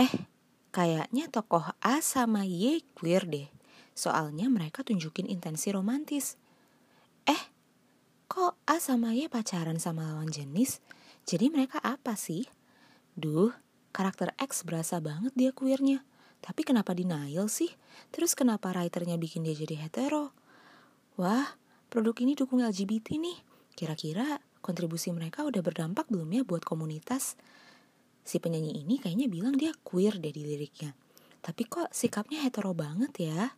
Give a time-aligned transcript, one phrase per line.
[0.00, 0.08] Eh,
[0.72, 3.52] kayaknya tokoh A sama Y queer deh.
[3.92, 6.40] Soalnya mereka tunjukin intensi romantis.
[7.28, 7.42] Eh,
[8.24, 10.80] kok A sama Y pacaran sama lawan jenis?
[11.28, 12.48] Jadi mereka apa sih?
[13.12, 13.52] Duh,
[13.92, 16.00] karakter X berasa banget dia queernya.
[16.40, 17.68] Tapi kenapa denial sih?
[18.08, 20.32] Terus kenapa writernya bikin dia jadi hetero?
[21.20, 21.60] Wah,
[21.92, 23.36] produk ini dukung LGBT nih.
[23.76, 27.36] Kira-kira kontribusi mereka udah berdampak belum ya buat komunitas?
[28.22, 30.94] Si penyanyi ini kayaknya bilang dia queer di liriknya.
[31.40, 33.56] Tapi kok sikapnya hetero banget ya?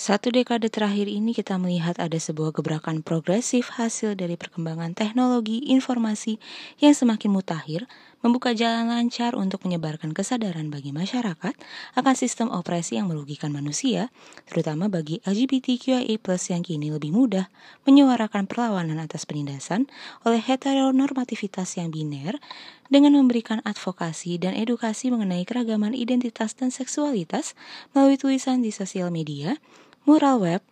[0.00, 6.40] Satu dekade terakhir ini kita melihat ada sebuah gebrakan progresif hasil dari perkembangan teknologi informasi
[6.80, 7.84] yang semakin mutakhir,
[8.20, 11.56] membuka jalan lancar untuk menyebarkan kesadaran bagi masyarakat
[11.96, 14.12] akan sistem operasi yang merugikan manusia,
[14.44, 16.20] terutama bagi LGBTQIA+
[16.52, 17.48] yang kini lebih mudah
[17.88, 19.88] menyuarakan perlawanan atas penindasan
[20.28, 22.36] oleh heteronormativitas yang biner
[22.92, 27.56] dengan memberikan advokasi dan edukasi mengenai keragaman identitas dan seksualitas
[27.96, 29.56] melalui tulisan di sosial media
[30.04, 30.62] mural web,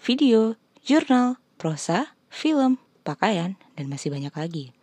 [0.00, 4.81] video, jurnal, prosa, film, pakaian, dan masih banyak lagi.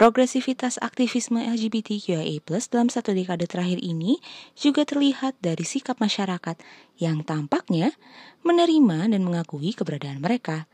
[0.00, 2.40] Progresivitas aktivisme LGBTQIA+
[2.72, 4.16] dalam satu dekade terakhir ini
[4.56, 6.56] juga terlihat dari sikap masyarakat
[6.96, 7.92] yang tampaknya
[8.40, 10.64] menerima dan mengakui keberadaan mereka.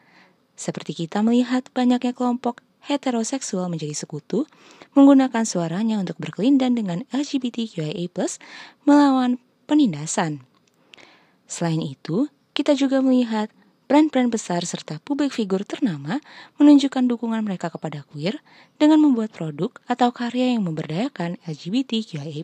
[0.55, 4.47] Seperti kita melihat banyaknya kelompok heteroseksual menjadi sekutu,
[4.95, 8.07] menggunakan suaranya untuk berkelindan dengan LGBTQIA+,
[8.87, 10.47] melawan penindasan.
[11.51, 13.51] Selain itu, kita juga melihat
[13.87, 16.19] brand-brand besar serta publik figur ternama
[16.59, 18.43] menunjukkan dukungan mereka kepada queer
[18.83, 22.43] dengan membuat produk atau karya yang memberdayakan LGBTQIA+.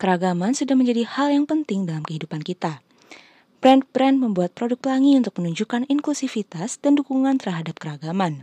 [0.00, 2.80] Keragaman sudah menjadi hal yang penting dalam kehidupan kita.
[3.62, 8.42] Brand-brand membuat produk pelangi untuk menunjukkan inklusivitas dan dukungan terhadap keragaman.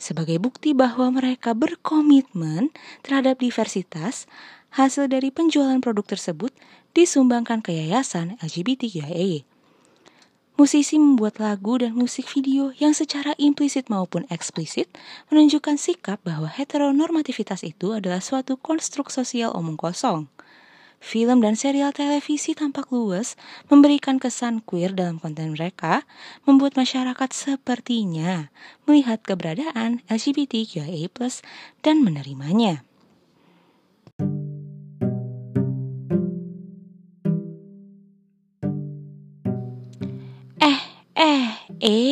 [0.00, 2.72] Sebagai bukti bahwa mereka berkomitmen
[3.04, 4.24] terhadap diversitas,
[4.72, 6.56] hasil dari penjualan produk tersebut
[6.96, 9.49] disumbangkan ke yayasan LGBTQIA.
[10.60, 14.92] Musisi membuat lagu dan musik video yang secara implisit maupun eksplisit
[15.32, 20.28] menunjukkan sikap bahwa heteronormativitas itu adalah suatu konstruk sosial omong kosong.
[21.00, 23.40] Film dan serial televisi tampak luas
[23.72, 26.04] memberikan kesan queer dalam konten mereka,
[26.44, 28.52] membuat masyarakat sepertinya
[28.84, 31.08] melihat keberadaan LGBTQIA+
[31.80, 32.84] dan menerimanya.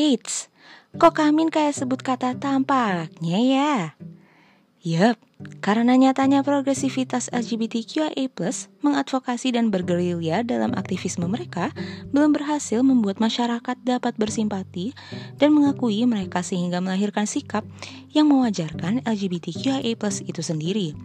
[0.08, 0.48] Eits,
[0.96, 3.72] kok Kamin kayak sebut kata tampaknya ya?
[4.80, 5.20] Yup,
[5.60, 8.16] karena nyatanya progresivitas LGBTQIA+
[8.80, 11.76] mengadvokasi dan bergerilya dalam aktivisme mereka
[12.08, 14.96] belum berhasil membuat masyarakat dapat bersimpati
[15.36, 17.69] dan mengakui mereka sehingga melahirkan sikap
[18.08, 19.92] yang mewajarkan LGBTQIA+
[20.25, 20.96] itu sendiri.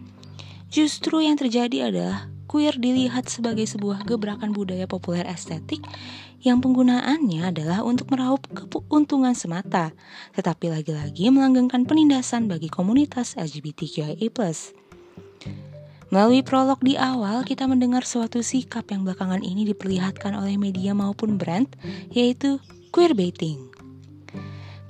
[0.72, 5.84] Justru yang terjadi adalah queer dilihat sebagai sebuah gebrakan budaya populer estetik
[6.44, 9.96] yang penggunaannya adalah untuk meraup keuntungan semata,
[10.36, 14.28] tetapi lagi-lagi melanggengkan penindasan bagi komunitas LGBTQIA+.
[16.12, 21.40] Melalui prolog di awal, kita mendengar suatu sikap yang belakangan ini diperlihatkan oleh media maupun
[21.40, 21.66] brand,
[22.12, 22.62] yaitu
[22.94, 23.73] queerbaiting.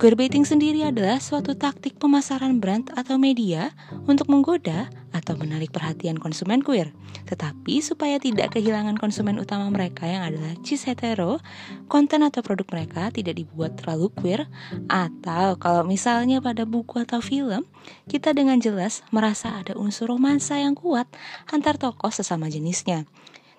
[0.05, 3.73] Queerbaiting sendiri adalah suatu taktik pemasaran brand atau media
[4.05, 6.93] untuk menggoda atau menarik perhatian konsumen queer.
[7.25, 11.41] Tetapi supaya tidak kehilangan konsumen utama mereka yang adalah cis hetero,
[11.89, 14.45] konten atau produk mereka tidak dibuat terlalu queer
[14.93, 17.65] atau kalau misalnya pada buku atau film,
[18.05, 21.09] kita dengan jelas merasa ada unsur romansa yang kuat
[21.49, 23.09] antar tokoh sesama jenisnya.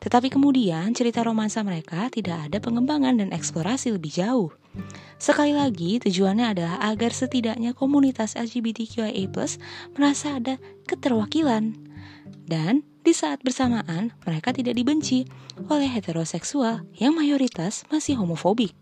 [0.06, 4.54] Tetapi kemudian cerita romansa mereka tidak ada pengembangan dan eksplorasi lebih jauh.
[5.18, 9.34] Sekali lagi, tujuannya adalah agar setidaknya komunitas LGBTQIA+
[9.98, 11.74] merasa ada keterwakilan.
[12.46, 15.26] Dan di saat bersamaan, mereka tidak dibenci
[15.74, 18.78] oleh heteroseksual yang mayoritas masih homofobik.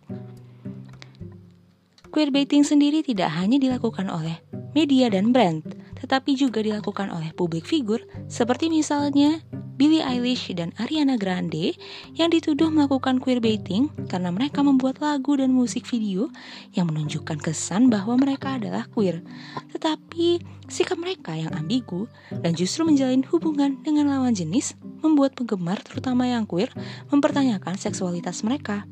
[2.12, 4.44] Queerbaiting sendiri tidak hanya dilakukan oleh
[4.76, 5.64] media dan brand,
[6.04, 9.40] tetapi juga dilakukan oleh publik figur seperti misalnya
[9.74, 11.74] Billie Eilish dan Ariana Grande
[12.14, 16.30] yang dituduh melakukan queerbaiting karena mereka membuat lagu dan musik video
[16.78, 19.26] yang menunjukkan kesan bahwa mereka adalah queer.
[19.74, 26.30] Tetapi sikap mereka yang ambigu dan justru menjalin hubungan dengan lawan jenis membuat penggemar terutama
[26.30, 26.70] yang queer
[27.10, 28.86] mempertanyakan seksualitas mereka.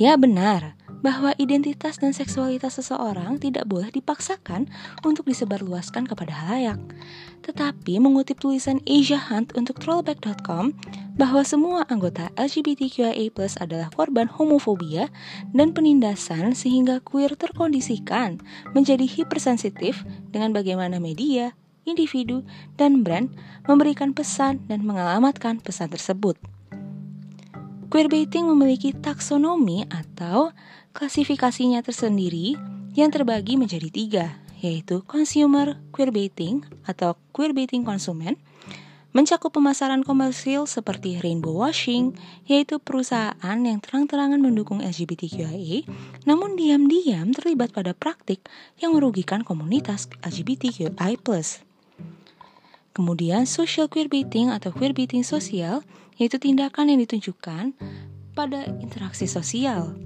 [0.00, 4.68] Ya benar, bahwa identitas dan seksualitas seseorang tidak boleh dipaksakan
[5.04, 6.80] untuk disebarluaskan kepada halayak.
[7.40, 10.76] Tetapi mengutip tulisan Asia Hunt untuk trollback.com
[11.16, 15.08] bahwa semua anggota LGBTQIA+ adalah korban homofobia
[15.52, 18.40] dan penindasan sehingga queer terkondisikan
[18.76, 21.56] menjadi hipersensitif dengan bagaimana media,
[21.88, 22.44] individu,
[22.76, 23.32] dan brand
[23.64, 26.36] memberikan pesan dan mengalamatkan pesan tersebut.
[27.90, 30.54] Queerbaiting memiliki taksonomi atau
[30.94, 32.54] klasifikasinya tersendiri
[32.94, 34.26] yang terbagi menjadi tiga,
[34.62, 38.38] yaitu consumer queerbaiting atau queerbaiting konsumen,
[39.10, 42.14] mencakup pemasaran komersil seperti rainbow washing,
[42.46, 45.82] yaitu perusahaan yang terang-terangan mendukung LGBTQIA,
[46.30, 48.46] namun diam-diam terlibat pada praktik
[48.78, 50.94] yang merugikan komunitas LGBTQI+.
[52.94, 55.82] Kemudian social queerbaiting atau queerbaiting sosial
[56.20, 57.72] yaitu tindakan yang ditunjukkan
[58.36, 59.96] pada interaksi sosial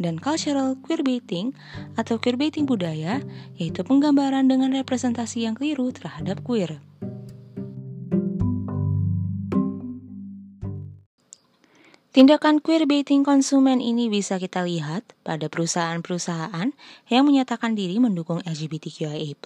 [0.00, 1.52] dan cultural queerbaiting
[2.00, 3.20] atau queerbaiting budaya
[3.60, 6.80] yaitu penggambaran dengan representasi yang keliru terhadap queer.
[12.18, 16.74] Tindakan queerbaiting konsumen ini bisa kita lihat pada perusahaan-perusahaan
[17.06, 19.38] yang menyatakan diri mendukung LGBTQIA+,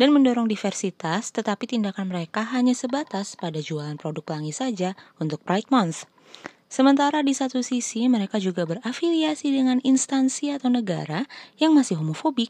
[0.00, 5.68] dan mendorong diversitas, tetapi tindakan mereka hanya sebatas pada jualan produk pelangi saja untuk Pride
[5.68, 6.08] Month.
[6.72, 11.28] Sementara di satu sisi mereka juga berafiliasi dengan instansi atau negara
[11.60, 12.48] yang masih homofobik.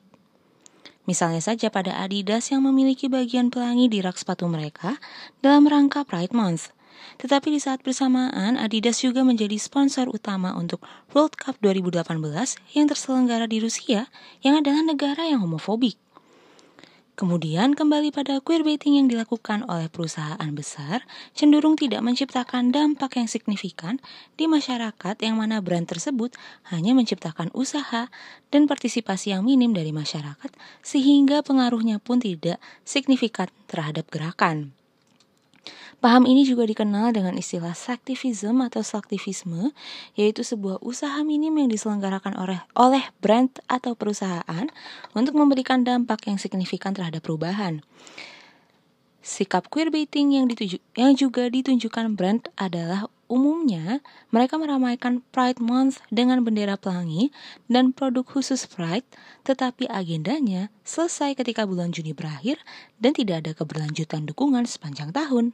[1.10, 5.02] Misalnya saja pada Adidas yang memiliki bagian pelangi di rak sepatu mereka
[5.42, 6.70] dalam rangka Pride Month.
[7.20, 10.80] Tetapi di saat bersamaan, Adidas juga menjadi sponsor utama untuk
[11.12, 12.06] World Cup 2018
[12.76, 14.08] yang terselenggara di Rusia
[14.40, 16.00] yang adalah negara yang homofobik.
[17.20, 21.04] Kemudian kembali pada queerbaiting yang dilakukan oleh perusahaan besar
[21.36, 24.00] cenderung tidak menciptakan dampak yang signifikan
[24.40, 26.32] di masyarakat yang mana brand tersebut
[26.72, 28.08] hanya menciptakan usaha
[28.48, 30.48] dan partisipasi yang minim dari masyarakat
[30.80, 32.56] sehingga pengaruhnya pun tidak
[32.88, 34.72] signifikan terhadap gerakan.
[36.00, 39.76] Paham ini juga dikenal dengan istilah saktivism atau saktivisme,
[40.16, 44.64] yaitu sebuah usaha minim yang diselenggarakan oleh, oleh brand atau perusahaan
[45.12, 47.84] untuk memberikan dampak yang signifikan terhadap perubahan.
[49.20, 50.48] Sikap queerbaiting yang,
[50.96, 54.00] yang juga ditunjukkan brand adalah umumnya
[54.32, 57.28] mereka meramaikan Pride Month dengan bendera pelangi
[57.68, 59.04] dan produk khusus Pride,
[59.44, 62.56] tetapi agendanya selesai ketika bulan Juni berakhir
[62.96, 65.52] dan tidak ada keberlanjutan dukungan sepanjang tahun.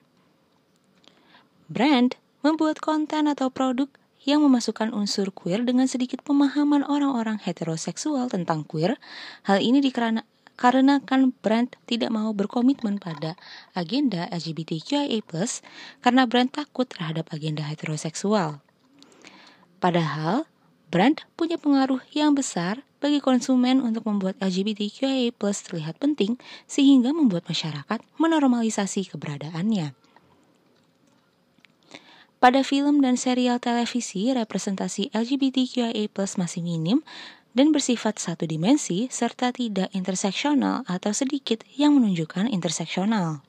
[1.66, 2.14] Brand
[2.46, 3.90] membuat konten atau produk
[4.22, 9.02] yang memasukkan unsur queer dengan sedikit pemahaman orang-orang heteroseksual tentang queer.
[9.46, 13.34] Hal ini dikarenakan brand tidak mau berkomitmen pada
[13.74, 15.22] agenda LGBTQIA+,
[16.02, 18.62] karena brand takut terhadap agenda heteroseksual.
[19.82, 20.46] Padahal,
[20.94, 26.38] brand punya pengaruh yang besar bagi konsumen untuk membuat LGBTQIA+ terlihat penting
[26.70, 30.06] sehingga membuat masyarakat menormalisasi keberadaannya.
[32.46, 37.02] Pada film dan serial televisi, representasi LGBTQIA+ masih minim
[37.58, 43.43] dan bersifat satu dimensi serta tidak interseksional atau sedikit yang menunjukkan interseksional.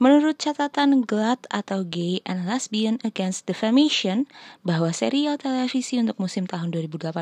[0.00, 4.32] Menurut catatan GLAAD atau Gay and Lesbian Against Defamation,
[4.64, 7.12] bahwa serial televisi untuk musim tahun 2018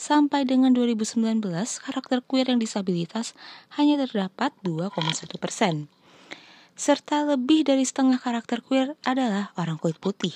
[0.00, 1.44] sampai dengan 2019
[1.84, 3.36] karakter queer yang disabilitas
[3.76, 4.96] hanya terdapat 2,1
[5.36, 5.92] persen
[6.80, 10.32] serta lebih dari setengah karakter queer adalah orang kulit putih.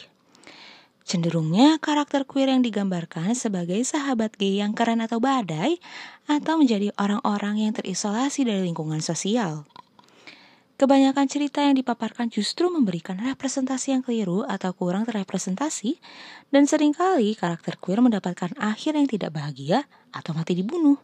[1.05, 5.81] Cenderungnya karakter queer yang digambarkan sebagai sahabat gay yang keren atau badai,
[6.29, 9.69] atau menjadi orang-orang yang terisolasi dari lingkungan sosial.
[10.81, 16.01] Kebanyakan cerita yang dipaparkan justru memberikan representasi yang keliru atau kurang terrepresentasi,
[16.49, 20.97] dan sering kali karakter queer mendapatkan akhir yang tidak bahagia atau mati dibunuh.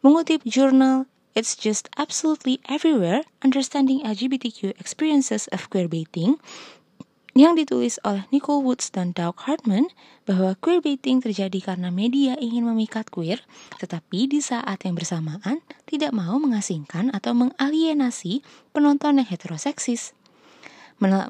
[0.00, 6.42] Mengutip jurnal It's just absolutely everywhere understanding LGBTQ experiences of queerbaiting
[7.38, 9.86] yang ditulis oleh Nicole Woods dan Doug Hartman
[10.26, 13.38] bahwa queerbaiting terjadi karena media ingin memikat queer,
[13.78, 18.42] tetapi di saat yang bersamaan tidak mau mengasingkan atau mengalienasi
[18.74, 20.12] penonton yang heteroseksis.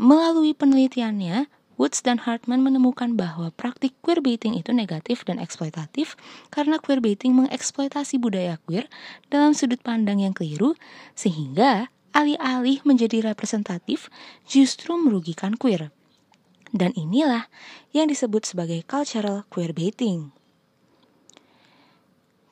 [0.01, 1.47] Melalui penelitiannya,
[1.81, 6.13] Woods dan Hartman menemukan bahwa praktik queerbaiting itu negatif dan eksploitatif
[6.53, 8.85] karena queerbaiting mengeksploitasi budaya queer
[9.33, 10.77] dalam sudut pandang yang keliru
[11.17, 14.13] sehingga alih-alih menjadi representatif
[14.45, 15.89] justru merugikan queer.
[16.69, 17.49] Dan inilah
[17.97, 20.37] yang disebut sebagai cultural queerbaiting.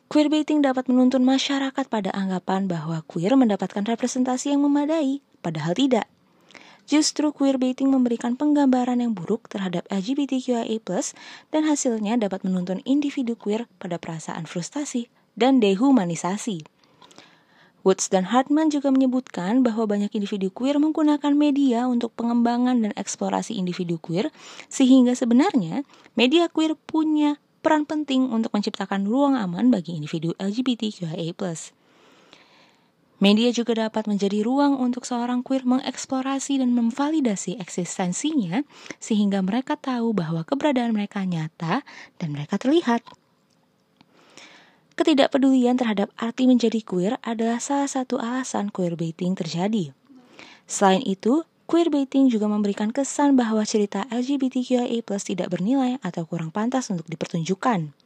[0.09, 6.09] Queerbaiting dapat menuntun masyarakat pada anggapan bahwa queer mendapatkan representasi yang memadai, padahal tidak.
[6.89, 10.81] Justru queerbaiting memberikan penggambaran yang buruk terhadap LGBTQIA+,
[11.53, 16.65] dan hasilnya dapat menuntun individu queer pada perasaan frustasi dan dehumanisasi.
[17.87, 23.55] Woods dan Hartman juga menyebutkan bahwa banyak individu queer menggunakan media untuk pengembangan dan eksplorasi
[23.55, 24.35] individu queer,
[24.67, 25.87] sehingga sebenarnya
[26.19, 31.78] media queer punya peran penting untuk menciptakan ruang aman bagi individu LGBTQIA+.
[33.19, 38.63] Media juga dapat menjadi ruang untuk seorang queer mengeksplorasi dan memvalidasi eksistensinya
[39.03, 41.83] sehingga mereka tahu bahwa keberadaan mereka nyata
[42.23, 43.03] dan mereka terlihat.
[44.95, 49.91] Ketidakpedulian terhadap arti menjadi queer adalah salah satu alasan queerbaiting terjadi.
[50.71, 57.07] Selain itu, queerbaiting juga memberikan kesan bahwa cerita LGBTQIA+ tidak bernilai atau kurang pantas untuk
[57.11, 57.98] dipertunjukkan.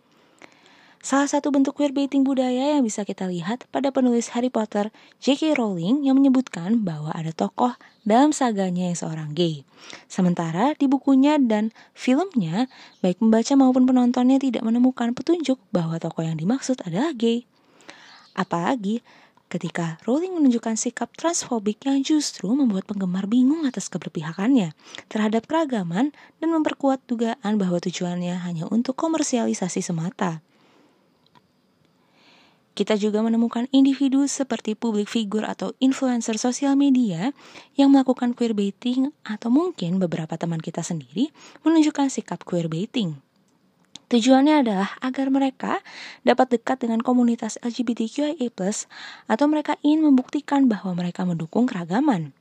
[1.03, 5.59] Salah satu bentuk queerbaiting budaya yang bisa kita lihat pada penulis Harry Potter, J.K.
[5.59, 7.75] Rowling yang menyebutkan bahwa ada tokoh
[8.07, 9.67] dalam saganya yang seorang gay.
[10.07, 12.71] Sementara di bukunya dan filmnya,
[13.03, 17.51] baik pembaca maupun penontonnya tidak menemukan petunjuk bahwa tokoh yang dimaksud adalah gay.
[18.39, 19.03] Apalagi
[19.51, 24.71] ketika Rowling menunjukkan sikap transfobik yang justru membuat penggemar bingung atas keberpihakannya
[25.11, 30.47] terhadap keragaman dan memperkuat dugaan bahwa tujuannya hanya untuk komersialisasi semata.
[32.73, 37.37] Kita juga menemukan individu seperti publik figur atau influencer sosial media
[37.77, 41.29] yang melakukan queerbaiting atau mungkin beberapa teman kita sendiri
[41.69, 43.21] menunjukkan sikap queerbaiting.
[44.09, 45.81] Tujuannya adalah agar mereka
[46.25, 48.53] dapat dekat dengan komunitas LGBTQIA+,
[49.25, 52.37] atau mereka ingin membuktikan bahwa mereka mendukung keragaman.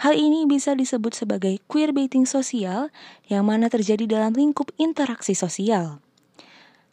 [0.00, 2.88] Hal ini bisa disebut sebagai queerbaiting sosial
[3.28, 6.00] yang mana terjadi dalam lingkup interaksi sosial.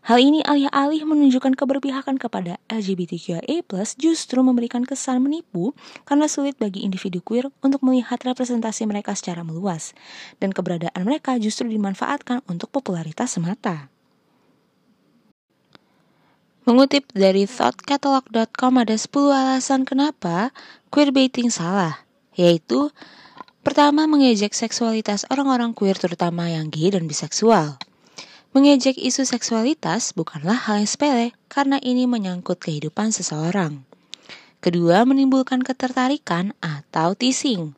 [0.02, 3.62] Hal ini alih-alih menunjukkan keberpihakan kepada LGBTQIA+,
[4.02, 5.78] justru memberikan kesan menipu
[6.10, 9.94] karena sulit bagi individu queer untuk melihat representasi mereka secara meluas,
[10.42, 13.94] dan keberadaan mereka justru dimanfaatkan untuk popularitas semata.
[16.66, 20.50] Mengutip dari thoughtcatalog.com ada 10 alasan kenapa
[20.90, 22.02] queerbaiting salah,
[22.34, 22.90] yaitu
[23.62, 27.78] Pertama, mengejek seksualitas orang-orang queer terutama yang gay dan biseksual.
[28.52, 33.88] Mengejek isu seksualitas bukanlah hal yang sepele karena ini menyangkut kehidupan seseorang.
[34.60, 37.72] Kedua, menimbulkan ketertarikan atau teasing.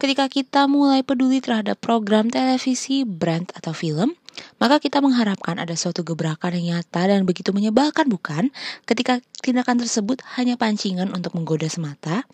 [0.00, 4.16] Ketika kita mulai peduli terhadap program televisi, brand, atau film,
[4.56, 8.56] maka kita mengharapkan ada suatu gebrakan yang nyata dan begitu menyebalkan bukan
[8.88, 12.24] ketika tindakan tersebut hanya pancingan untuk menggoda semata.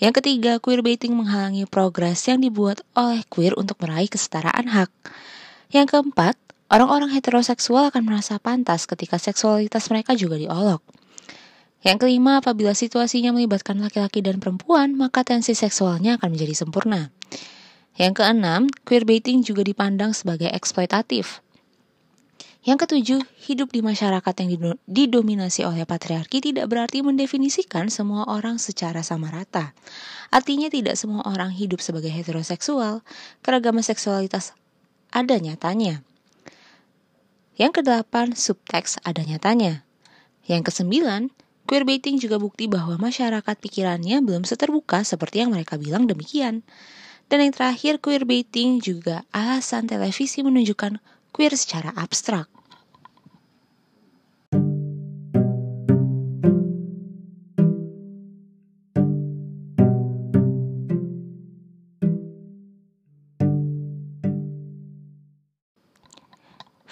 [0.00, 4.88] Yang ketiga, queerbaiting menghalangi progres yang dibuat oleh queer untuk meraih kesetaraan hak.
[5.70, 6.34] Yang keempat,
[6.66, 10.82] orang-orang heteroseksual akan merasa pantas ketika seksualitas mereka juga diolok.
[11.86, 17.14] Yang kelima, apabila situasinya melibatkan laki-laki dan perempuan, maka tensi seksualnya akan menjadi sempurna.
[17.94, 21.38] Yang keenam, queerbaiting juga dipandang sebagai eksploitatif.
[22.60, 29.00] Yang ketujuh, hidup di masyarakat yang didominasi oleh patriarki tidak berarti mendefinisikan semua orang secara
[29.00, 29.72] sama rata.
[30.28, 33.00] Artinya tidak semua orang hidup sebagai heteroseksual.
[33.40, 34.52] Keragaman seksualitas
[35.10, 36.02] ada nyatanya.
[37.58, 39.84] Yang kedelapan, subteks ada nyatanya.
[40.48, 41.28] Yang kesembilan,
[41.68, 46.64] queerbaiting juga bukti bahwa masyarakat pikirannya belum seterbuka seperti yang mereka bilang demikian.
[47.30, 50.98] Dan yang terakhir, queerbaiting juga alasan televisi menunjukkan
[51.30, 52.50] queer secara abstrak.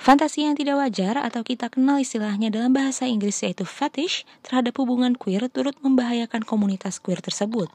[0.09, 5.12] Fantasi yang tidak wajar atau kita kenal istilahnya dalam bahasa Inggris yaitu fetish terhadap hubungan
[5.12, 7.69] queer turut membahayakan komunitas queer tersebut.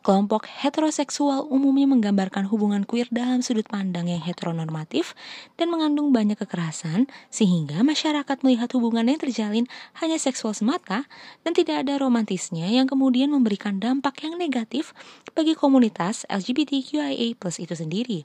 [0.00, 5.12] Kelompok heteroseksual umumnya menggambarkan hubungan queer dalam sudut pandang yang heteronormatif
[5.60, 9.68] dan mengandung banyak kekerasan, sehingga masyarakat melihat hubungan yang terjalin
[10.00, 11.04] hanya seksual semata
[11.44, 14.96] dan tidak ada romantisnya yang kemudian memberikan dampak yang negatif
[15.36, 18.24] bagi komunitas LGBTQIA+ itu sendiri.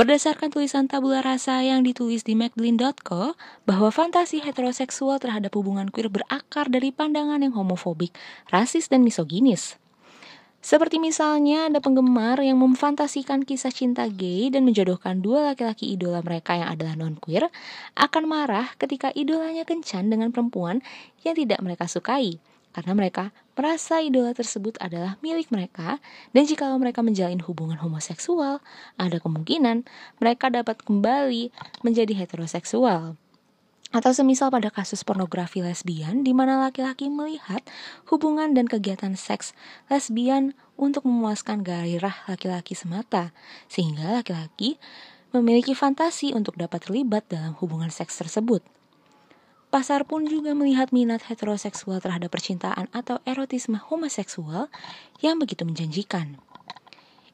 [0.00, 3.36] Berdasarkan tulisan tabula rasa yang ditulis di Maclean.co,
[3.68, 8.08] bahwa fantasi heteroseksual terhadap hubungan queer berakar dari pandangan yang homofobik,
[8.48, 9.76] rasis, dan misoginis.
[10.64, 16.56] Seperti misalnya ada penggemar yang memfantasikan kisah cinta gay dan menjodohkan dua laki-laki idola mereka
[16.56, 17.52] yang adalah non-queer
[17.92, 20.80] akan marah ketika idolanya kencan dengan perempuan
[21.28, 22.40] yang tidak mereka sukai
[22.80, 26.00] karena mereka merasa idola tersebut adalah milik mereka
[26.32, 28.64] dan jika mereka menjalin hubungan homoseksual,
[28.96, 29.84] ada kemungkinan
[30.16, 31.52] mereka dapat kembali
[31.84, 33.20] menjadi heteroseksual.
[33.92, 37.60] Atau semisal pada kasus pornografi lesbian di mana laki-laki melihat
[38.08, 39.52] hubungan dan kegiatan seks
[39.92, 43.36] lesbian untuk memuaskan gairah laki-laki semata,
[43.68, 44.80] sehingga laki-laki
[45.36, 48.64] memiliki fantasi untuk dapat terlibat dalam hubungan seks tersebut.
[49.70, 54.66] Pasar pun juga melihat minat heteroseksual terhadap percintaan atau erotisme homoseksual
[55.22, 56.42] yang begitu menjanjikan.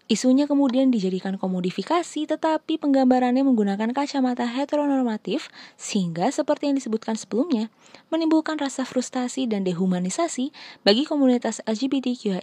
[0.07, 5.51] Isunya kemudian dijadikan komodifikasi tetapi penggambarannya menggunakan kacamata heteronormatif
[5.81, 7.73] sehingga seperti yang disebutkan sebelumnya
[8.13, 10.55] menimbulkan rasa frustasi dan dehumanisasi
[10.87, 12.39] bagi komunitas LGBTQIA+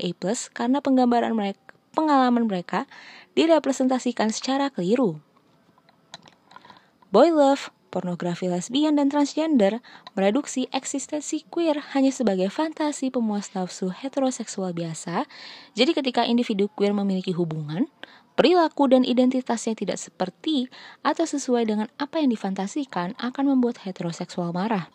[0.52, 1.62] karena penggambaran mereka,
[1.96, 2.90] pengalaman mereka
[3.38, 5.24] direpresentasikan secara keliru.
[7.14, 9.78] Boy love pornografi lesbian dan transgender
[10.18, 15.30] mereduksi eksistensi queer hanya sebagai fantasi pemuas nafsu heteroseksual biasa.
[15.78, 17.86] Jadi ketika individu queer memiliki hubungan,
[18.34, 20.74] perilaku dan identitasnya tidak seperti
[21.06, 24.90] atau sesuai dengan apa yang difantasikan akan membuat heteroseksual marah.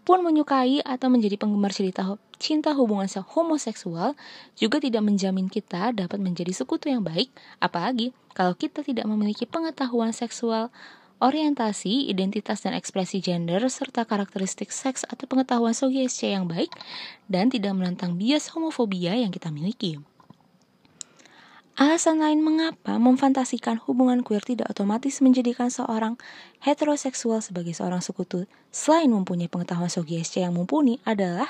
[0.00, 4.16] Pun menyukai atau menjadi penggemar cerita cinta hubungan homoseksual
[4.56, 7.28] juga tidak menjamin kita dapat menjadi sekutu yang baik,
[7.60, 10.72] apalagi kalau kita tidak memiliki pengetahuan seksual
[11.20, 16.72] orientasi, identitas dan ekspresi gender, serta karakteristik seks atau pengetahuan SOGSC yang baik,
[17.28, 20.00] dan tidak menentang bias homofobia yang kita miliki.
[21.80, 26.20] Alasan lain mengapa memfantasikan hubungan queer tidak otomatis menjadikan seorang
[26.60, 31.48] heteroseksual sebagai seorang sekutu selain mempunyai pengetahuan SOGSC yang mumpuni adalah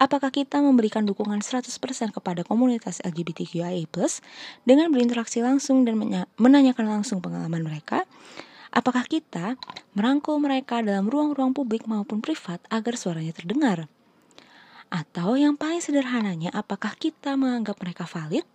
[0.00, 1.68] apakah kita memberikan dukungan 100%
[2.16, 3.84] kepada komunitas LGBTQIA+,
[4.64, 6.00] dengan berinteraksi langsung dan
[6.40, 8.08] menanyakan langsung pengalaman mereka,
[8.78, 9.58] Apakah kita
[9.98, 13.90] merangkul mereka dalam ruang-ruang publik maupun privat agar suaranya terdengar?
[14.86, 18.46] Atau yang paling sederhananya, apakah kita menganggap mereka valid?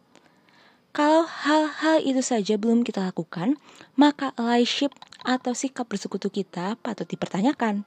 [0.96, 3.60] Kalau hal-hal itu saja belum kita lakukan,
[4.00, 4.96] maka allyship
[5.28, 7.84] atau sikap bersekutu kita patut dipertanyakan.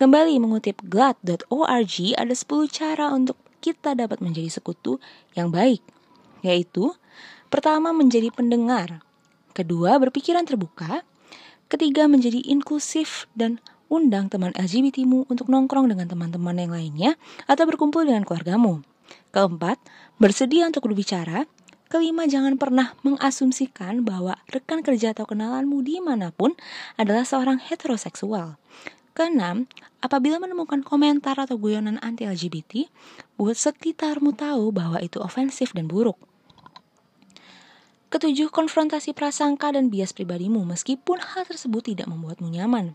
[0.00, 4.96] Kembali mengutip glad.org, ada 10 cara untuk kita dapat menjadi sekutu
[5.36, 5.84] yang baik,
[6.40, 6.96] yaitu
[7.52, 9.04] pertama menjadi pendengar,
[9.52, 11.04] Kedua, berpikiran terbuka.
[11.68, 13.60] Ketiga, menjadi inklusif dan
[13.92, 17.10] undang teman LGBTmu untuk nongkrong dengan teman-teman yang lainnya
[17.44, 18.80] atau berkumpul dengan keluargamu.
[19.28, 19.76] Keempat,
[20.16, 21.44] bersedia untuk berbicara.
[21.92, 26.56] Kelima, jangan pernah mengasumsikan bahwa rekan kerja atau kenalanmu di mana pun
[26.96, 28.56] adalah seorang heteroseksual.
[29.12, 29.68] Keenam,
[30.00, 32.88] apabila menemukan komentar atau guyonan anti-LGBT,
[33.36, 36.16] buat sekitarmu tahu bahwa itu ofensif dan buruk.
[38.12, 42.92] Ketujuh, konfrontasi prasangka dan bias pribadimu meskipun hal tersebut tidak membuatmu nyaman.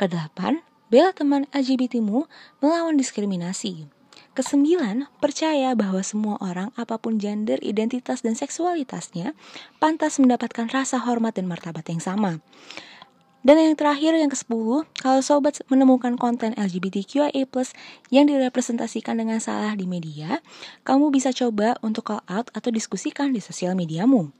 [0.00, 2.24] Kedelapan, bela teman LGBTmu
[2.64, 3.84] melawan diskriminasi.
[4.32, 9.36] Kesembilan, percaya bahwa semua orang apa pun gender, identitas, dan seksualitasnya
[9.84, 12.40] pantas mendapatkan rasa hormat dan martabat yang sama.
[13.44, 17.44] Dan yang terakhir, yang ke-10, kalau sobat menemukan konten LGBTQIA+,
[18.08, 20.40] yang direpresentasikan dengan salah di media,
[20.88, 24.32] kamu bisa coba untuk call out atau diskusikan di sosial mediamu.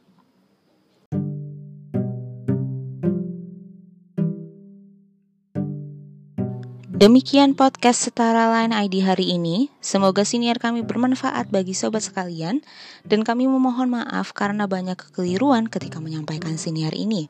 [7.05, 9.69] Demikian podcast Setara Line ID hari ini.
[9.85, 12.65] Semoga siniar kami bermanfaat bagi sobat sekalian
[13.05, 17.29] dan kami memohon maaf karena banyak kekeliruan ketika menyampaikan siniar ini.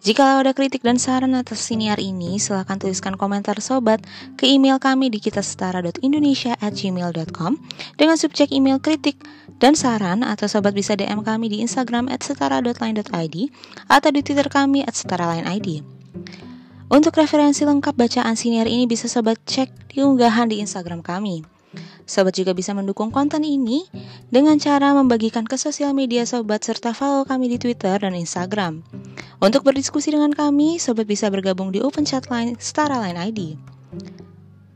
[0.00, 4.00] Jika ada kritik dan saran atas siniar ini, silahkan tuliskan komentar sobat
[4.40, 7.52] ke email kami di kitasetara.indonesia@gmail.com
[8.00, 9.20] dengan subjek email kritik
[9.60, 13.36] dan saran atau sobat bisa DM kami di Instagram @setara.line.id
[13.84, 15.84] atau di Twitter kami @setara.line.id.
[16.92, 21.40] Untuk referensi lengkap bacaan siniar ini bisa sobat cek di unggahan di Instagram kami.
[22.04, 23.88] Sobat juga bisa mendukung konten ini
[24.28, 28.84] dengan cara membagikan ke sosial media sobat serta follow kami di Twitter dan Instagram.
[29.40, 33.40] Untuk berdiskusi dengan kami, sobat bisa bergabung di open chat line Setara Line ID.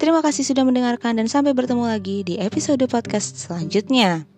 [0.01, 4.38] Terima kasih sudah mendengarkan dan sampai bertemu lagi di episode podcast selanjutnya.